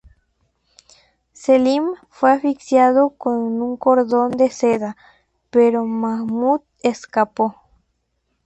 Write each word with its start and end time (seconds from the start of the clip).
Selim 1.33 1.93
fue 2.09 2.31
asfixiado 2.31 3.11
con 3.11 3.61
un 3.61 3.77
cordón 3.77 4.31
de 4.31 4.49
seda, 4.49 4.97
pero 5.51 5.85
Mahmud 5.85 6.61
escapó. 6.81 7.61